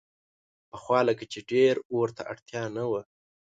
[0.69, 3.01] پخوا لکه چې ډېر اور ته اړتیا نه وه.